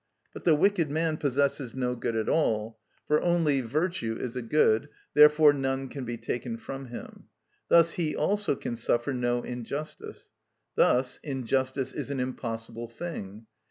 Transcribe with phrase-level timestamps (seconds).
[0.33, 4.89] But the wicked man possesses no good at all, for only virtue is a good;
[5.13, 7.25] therefore none can be taken from him.
[7.67, 10.31] Thus he also can suffer no injustice.
[10.73, 13.45] Thus injustice is an impossible thing."